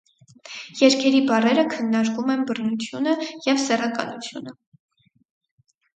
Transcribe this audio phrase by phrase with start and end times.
[0.79, 3.15] Երգերի բառերը քննարկում են բռնությունը
[3.51, 4.59] և սեռականությունը։